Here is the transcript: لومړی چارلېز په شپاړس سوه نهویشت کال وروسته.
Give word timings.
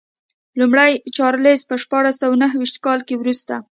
لومړی 0.59 0.91
چارلېز 1.15 1.61
په 1.69 1.75
شپاړس 1.83 2.15
سوه 2.21 2.35
نهویشت 2.41 2.77
کال 2.85 2.99
وروسته. 3.21 3.55